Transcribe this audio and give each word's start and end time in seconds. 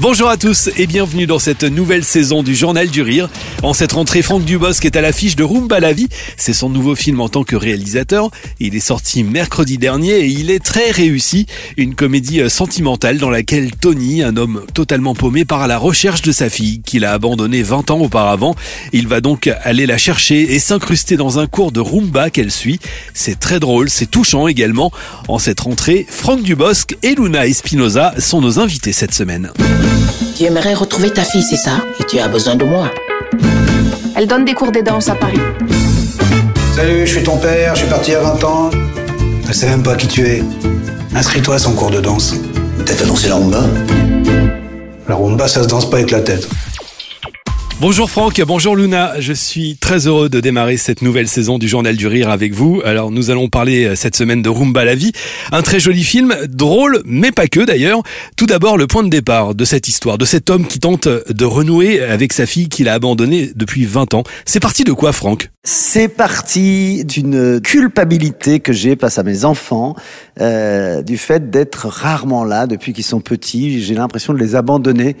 Bonjour 0.00 0.30
à 0.30 0.38
tous 0.38 0.70
et 0.78 0.86
bienvenue 0.86 1.26
dans 1.26 1.38
cette 1.38 1.62
nouvelle 1.62 2.04
saison 2.04 2.42
du 2.42 2.54
Journal 2.54 2.88
du 2.88 3.02
Rire. 3.02 3.28
En 3.62 3.74
cette 3.74 3.92
rentrée, 3.92 4.22
Franck 4.22 4.46
Dubosc 4.46 4.82
est 4.86 4.96
à 4.96 5.02
l'affiche 5.02 5.36
de 5.36 5.44
Rumba 5.44 5.78
la 5.78 5.92
vie. 5.92 6.08
C'est 6.38 6.54
son 6.54 6.70
nouveau 6.70 6.94
film 6.94 7.20
en 7.20 7.28
tant 7.28 7.44
que 7.44 7.54
réalisateur. 7.54 8.30
Il 8.60 8.74
est 8.74 8.80
sorti 8.80 9.24
mercredi 9.24 9.76
dernier 9.76 10.20
et 10.20 10.26
il 10.26 10.50
est 10.50 10.64
très 10.64 10.90
réussi. 10.90 11.44
Une 11.76 11.94
comédie 11.94 12.40
euh, 12.40 12.48
sentimentale 12.48 13.18
dans 13.18 13.28
laquelle 13.28 13.72
Tony, 13.76 14.22
un 14.22 14.38
homme 14.38 14.62
totalement 14.72 15.14
paumé, 15.14 15.44
part 15.44 15.60
à 15.60 15.66
la 15.66 15.76
recherche 15.76 16.22
de 16.22 16.32
sa 16.32 16.48
fille 16.48 16.80
qu'il 16.80 17.04
a 17.04 17.12
abandonnée 17.12 17.62
20 17.62 17.90
ans 17.90 18.00
auparavant. 18.00 18.54
Il 18.94 19.06
va 19.06 19.20
donc 19.20 19.50
aller 19.64 19.84
la 19.84 19.98
chercher 19.98 20.54
et 20.54 20.60
s'incruster 20.60 21.18
dans 21.18 21.38
un 21.38 21.46
cours 21.46 21.72
de 21.72 21.80
Rumba 21.80 22.30
qu'elle 22.30 22.50
suit. 22.50 22.80
C'est 23.12 23.38
très 23.38 23.60
drôle, 23.60 23.90
c'est 23.90 24.10
touchant 24.10 24.48
également. 24.48 24.92
En 25.28 25.38
cette 25.38 25.60
rentrée, 25.60 26.06
Franck 26.08 26.42
Dubosc 26.42 26.96
et 27.02 27.14
Luna 27.14 27.46
Espinoza 27.46 28.14
sont 28.18 28.40
nos 28.40 28.58
invités 28.60 28.94
cette 28.94 29.12
semaine. 29.12 29.52
Tu 30.40 30.46
aimerais 30.46 30.72
retrouver 30.72 31.10
ta 31.10 31.22
fille, 31.22 31.42
c'est 31.42 31.58
ça? 31.58 31.82
Et 32.00 32.04
tu 32.04 32.18
as 32.18 32.26
besoin 32.26 32.54
de 32.54 32.64
moi. 32.64 32.90
Elle 34.16 34.26
donne 34.26 34.46
des 34.46 34.54
cours 34.54 34.72
de 34.72 34.80
danse 34.80 35.10
à 35.10 35.14
Paris. 35.14 35.38
Salut, 36.74 37.06
je 37.06 37.16
suis 37.16 37.22
ton 37.22 37.36
père, 37.36 37.74
je 37.74 37.80
suis 37.80 37.90
parti 37.90 38.14
à 38.14 38.20
20 38.20 38.44
ans. 38.44 38.70
Je 39.46 39.52
sais 39.52 39.68
même 39.68 39.82
pas 39.82 39.96
qui 39.96 40.08
tu 40.08 40.26
es. 40.26 40.42
Inscris-toi 41.14 41.56
à 41.56 41.58
son 41.58 41.74
cours 41.74 41.90
de 41.90 42.00
danse. 42.00 42.36
Peut-être 42.78 43.06
danser 43.06 43.28
la 43.28 43.34
rumba? 43.34 43.64
La 45.10 45.14
rumba, 45.14 45.46
ça 45.46 45.62
se 45.62 45.68
danse 45.68 45.90
pas 45.90 45.98
avec 45.98 46.10
la 46.10 46.20
tête. 46.20 46.48
Bonjour 47.80 48.10
Franck, 48.10 48.38
bonjour 48.46 48.76
Luna. 48.76 49.18
Je 49.20 49.32
suis 49.32 49.78
très 49.78 50.06
heureux 50.06 50.28
de 50.28 50.38
démarrer 50.40 50.76
cette 50.76 51.00
nouvelle 51.00 51.28
saison 51.28 51.56
du 51.56 51.66
Journal 51.66 51.96
du 51.96 52.06
Rire 52.06 52.28
avec 52.28 52.52
vous. 52.52 52.82
Alors 52.84 53.10
nous 53.10 53.30
allons 53.30 53.48
parler 53.48 53.86
euh, 53.86 53.94
cette 53.94 54.14
semaine 54.14 54.42
de 54.42 54.50
Rumba 54.50 54.84
la 54.84 54.94
vie, 54.94 55.12
un 55.50 55.62
très 55.62 55.80
joli 55.80 56.04
film, 56.04 56.36
drôle 56.46 57.00
mais 57.06 57.32
pas 57.32 57.46
que 57.46 57.60
d'ailleurs. 57.60 58.02
Tout 58.36 58.44
d'abord 58.44 58.76
le 58.76 58.86
point 58.86 59.02
de 59.02 59.08
départ 59.08 59.54
de 59.54 59.64
cette 59.64 59.88
histoire, 59.88 60.18
de 60.18 60.26
cet 60.26 60.50
homme 60.50 60.66
qui 60.66 60.78
tente 60.78 61.08
de 61.08 61.44
renouer 61.46 62.02
avec 62.02 62.34
sa 62.34 62.44
fille 62.44 62.68
qu'il 62.68 62.86
a 62.86 62.92
abandonnée 62.92 63.50
depuis 63.56 63.86
20 63.86 64.12
ans. 64.12 64.24
C'est 64.44 64.60
parti 64.60 64.84
de 64.84 64.92
quoi 64.92 65.14
Franck? 65.14 65.48
C'est 65.62 66.08
parti 66.08 67.04
d'une 67.04 67.60
culpabilité 67.60 68.60
que 68.60 68.72
j'ai 68.72 68.96
face 68.96 69.18
à 69.18 69.22
mes 69.22 69.44
enfants, 69.44 69.94
euh, 70.40 71.02
du 71.02 71.18
fait 71.18 71.50
d'être 71.50 71.86
rarement 71.86 72.44
là 72.44 72.66
depuis 72.66 72.94
qu'ils 72.94 73.04
sont 73.04 73.20
petits. 73.20 73.82
J'ai 73.82 73.94
l'impression 73.94 74.32
de 74.32 74.38
les 74.38 74.56
abandonner. 74.56 75.16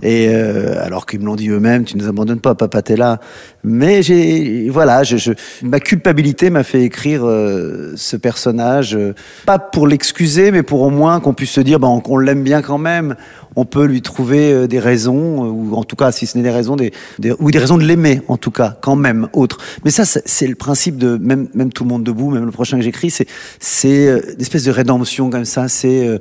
Et 0.00 0.28
euh, 0.30 0.82
alors 0.82 1.04
qu'ils 1.04 1.20
me 1.20 1.26
l'ont 1.26 1.36
dit 1.36 1.50
eux-mêmes, 1.50 1.84
tu 1.84 1.98
nous 1.98 2.08
abandonnes 2.08 2.40
pas, 2.40 2.54
papa, 2.54 2.80
t'es 2.80 2.96
là. 2.96 3.20
Mais 3.62 4.02
j'ai, 4.02 4.68
voilà, 4.70 5.04
je, 5.04 5.16
je, 5.18 5.32
ma 5.62 5.78
culpabilité 5.78 6.48
m'a 6.48 6.64
fait 6.64 6.82
écrire 6.82 7.24
euh, 7.24 7.92
ce 7.96 8.16
personnage, 8.16 8.96
euh, 8.96 9.14
pas 9.44 9.58
pour 9.58 9.86
l'excuser, 9.86 10.50
mais 10.50 10.62
pour 10.62 10.80
au 10.80 10.90
moins 10.90 11.20
qu'on 11.20 11.34
puisse 11.34 11.52
se 11.52 11.60
dire, 11.60 11.78
ben, 11.78 12.00
qu'on 12.00 12.16
l'aime 12.16 12.42
bien 12.42 12.62
quand 12.62 12.78
même. 12.78 13.14
On 13.54 13.66
peut 13.66 13.84
lui 13.84 14.00
trouver 14.00 14.52
euh, 14.52 14.66
des 14.66 14.80
raisons, 14.80 15.44
ou 15.44 15.74
en 15.76 15.84
tout 15.84 15.96
cas, 15.96 16.10
si 16.10 16.26
ce 16.26 16.38
n'est 16.38 16.44
des 16.44 16.50
raisons, 16.50 16.74
des, 16.74 16.92
des, 17.18 17.34
ou 17.38 17.50
des 17.50 17.58
raisons 17.58 17.76
de 17.76 17.84
l'aimer, 17.84 18.22
en 18.28 18.38
tout 18.38 18.50
cas, 18.50 18.76
quand 18.80 18.96
même, 18.96 19.28
autre. 19.34 19.58
Mais 19.84 19.90
ça, 19.90 20.04
c'est 20.04 20.46
le 20.46 20.54
principe 20.54 20.96
de 20.96 21.16
même, 21.16 21.48
même 21.54 21.72
tout 21.72 21.84
le 21.84 21.88
monde 21.88 22.04
debout, 22.04 22.30
même 22.30 22.44
le 22.44 22.52
prochain 22.52 22.76
que 22.76 22.84
j'écris, 22.84 23.10
c'est, 23.10 23.26
c'est 23.58 24.06
une 24.06 24.40
espèce 24.40 24.64
de 24.64 24.70
rédemption 24.70 25.30
comme 25.30 25.44
ça, 25.44 25.68
c'est 25.68 26.20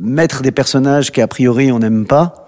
mettre 0.00 0.42
des 0.42 0.52
personnages 0.52 1.12
qui 1.12 1.20
a 1.20 1.28
priori 1.28 1.70
on 1.70 1.78
n'aime 1.78 2.06
pas 2.06 2.46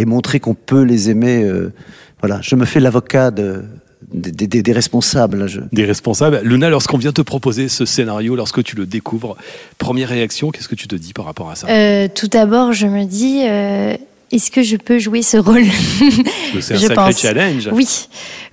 et 0.00 0.06
montrer 0.06 0.40
qu'on 0.40 0.54
peut 0.54 0.82
les 0.82 1.10
aimer. 1.10 1.44
Euh, 1.44 1.72
voilà, 2.20 2.40
je 2.42 2.56
me 2.56 2.64
fais 2.64 2.80
l'avocat 2.80 3.30
de, 3.30 3.64
des, 4.12 4.32
des, 4.32 4.62
des, 4.62 4.72
responsables. 4.72 5.46
Je... 5.46 5.60
Des 5.72 5.84
responsables. 5.84 6.40
Luna, 6.42 6.70
lorsqu'on 6.70 6.96
vient 6.96 7.12
te 7.12 7.20
proposer 7.20 7.68
ce 7.68 7.84
scénario, 7.84 8.34
lorsque 8.34 8.62
tu 8.62 8.76
le 8.76 8.86
découvres, 8.86 9.36
première 9.78 10.08
réaction, 10.08 10.50
qu'est-ce 10.50 10.68
que 10.68 10.74
tu 10.74 10.88
te 10.88 10.96
dis 10.96 11.12
par 11.12 11.26
rapport 11.26 11.50
à 11.50 11.54
ça? 11.54 11.68
Euh, 11.68 12.08
Tout 12.14 12.28
d'abord, 12.28 12.72
je 12.72 12.86
me 12.86 13.04
dis, 13.04 13.42
euh, 13.46 13.94
est-ce 14.32 14.50
que 14.50 14.62
je 14.62 14.76
peux 14.76 14.98
jouer 14.98 15.22
ce 15.22 15.36
rôle 15.36 15.64
C'est 16.60 16.74
un 16.74 16.76
je 16.76 16.86
sacré 16.86 16.94
pense. 16.94 17.20
challenge. 17.20 17.68
Oui, 17.72 17.88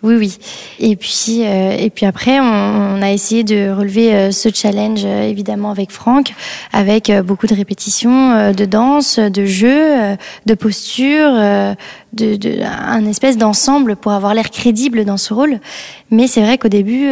oui, 0.04 0.16
oui. 0.16 0.38
Et 0.80 0.96
puis, 0.96 1.42
euh, 1.46 1.76
et 1.78 1.90
puis 1.90 2.06
après, 2.06 2.40
on, 2.40 2.44
on, 2.44 3.02
a 3.02 3.12
essayé 3.12 3.44
de 3.44 3.70
relever 3.72 4.14
euh, 4.14 4.32
ce 4.32 4.50
challenge 4.54 5.02
euh, 5.06 5.24
évidemment 5.30 5.70
avec 5.72 5.92
Franck, 5.92 6.34
avec 6.74 7.10
euh, 7.10 7.22
beaucoup 7.22 7.48
de 7.48 7.56
répétitions, 7.56 8.52
de 8.54 8.66
danse, 8.66 9.20
de 9.20 9.46
jeu, 9.46 10.18
de 10.46 10.54
posture, 10.54 11.76
de, 12.18 12.64
un 12.64 13.06
espèce 13.06 13.38
d'ensemble 13.38 13.96
pour 13.96 14.12
avoir 14.12 14.34
l'air 14.34 14.50
crédible 14.50 15.06
dans 15.06 15.18
ce 15.18 15.34
rôle. 15.34 15.60
Mais 16.12 16.28
c'est 16.28 16.42
vrai 16.42 16.58
qu'au 16.58 16.68
début, 16.68 17.10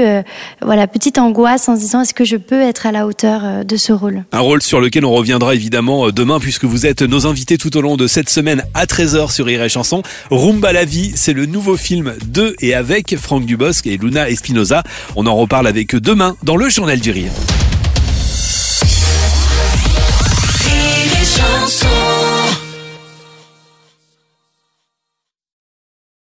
voilà, 0.62 0.88
petite 0.88 1.18
angoisse 1.18 1.68
en 1.68 1.76
se 1.76 1.82
disant 1.82 2.02
est-ce 2.02 2.14
que 2.14 2.24
je 2.24 2.38
peux 2.38 2.62
être 2.62 2.86
à 2.86 2.92
la 2.92 3.06
hauteur 3.06 3.66
de 3.66 3.76
ce 3.76 3.92
rôle? 3.92 4.24
Un 4.32 4.40
rôle 4.40 4.62
sur 4.62 4.80
lequel 4.80 5.06
on 5.06 5.12
reviendra 5.12 5.54
évidemment 5.54 6.10
demain 6.12 6.40
puisque 6.40 6.66
vous 6.66 6.86
êtes 6.86 7.02
nos 7.02 7.28
invités 7.28 7.58
tout 7.58 7.76
au 7.78 7.82
long 7.82 7.98
de 7.98 8.08
cette 8.08 8.30
semaine 8.30 8.64
à 8.74 8.86
13h 8.86 9.32
sur 9.32 9.46
Rire 9.46 9.70
Chanson. 9.70 10.02
Rumba 10.32 10.72
la 10.72 10.86
vie, 10.86 11.12
c'est 11.16 11.34
le 11.34 11.46
nouveau 11.46 11.78
film 11.78 12.14
de 12.28 12.56
et 12.62 12.74
avec 12.74 13.18
Franck 13.18 13.46
Dubosc 13.46 13.86
et 13.88 13.98
Luna 13.98 14.30
Espinoza. 14.30 14.84
On 15.16 15.28
en 15.28 15.36
reparle 15.36 15.68
avec 15.68 15.96
eux 15.96 16.02
demain 16.02 16.36
dans 16.44 16.56
le 16.56 16.70
Journal 16.70 17.00
du. 17.00 17.12
Rire 17.12 17.32